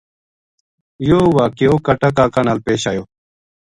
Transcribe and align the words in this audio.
یو 1.09 1.19
ہ 1.25 1.33
واقعو 1.37 1.75
کٹا 1.85 2.09
کاکا 2.17 2.41
نال 2.47 2.59
پیش 2.65 2.81
آیو 2.89 3.03